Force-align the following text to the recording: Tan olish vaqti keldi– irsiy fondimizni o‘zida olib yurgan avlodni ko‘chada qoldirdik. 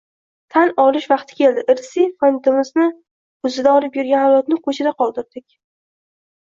Tan 0.53 0.71
olish 0.83 1.05
vaqti 1.11 1.37
keldi– 1.41 1.65
irsiy 1.75 2.09
fondimizni 2.25 2.89
o‘zida 3.51 3.77
olib 3.83 4.01
yurgan 4.01 4.27
avlodni 4.27 4.61
ko‘chada 4.67 4.97
qoldirdik. 5.05 5.49